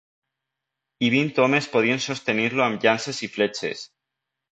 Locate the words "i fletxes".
3.29-3.85